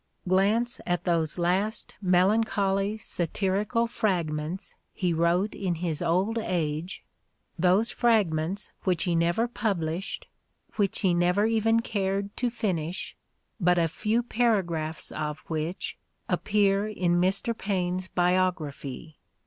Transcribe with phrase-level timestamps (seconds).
[0.27, 7.03] Glance at those last melancholy satirical fragments he wrote in his old age,
[7.59, 10.25] those fragments which he never published,
[10.75, 13.15] which he never even cared to finish,
[13.59, 17.55] but a few paragraphs of which appear in Mr.
[17.55, 19.17] Paine 's biog raphy.